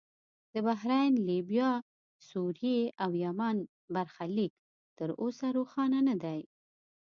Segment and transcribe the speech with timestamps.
[0.53, 1.71] د بحرین، لیبیا،
[2.29, 3.57] سوریې او یمن
[3.93, 4.53] برخلیک
[4.97, 6.39] تر اوسه روښانه نه دی.